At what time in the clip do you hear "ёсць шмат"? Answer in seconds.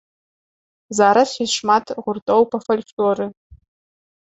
1.45-1.85